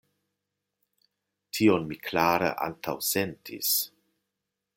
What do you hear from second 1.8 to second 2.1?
mi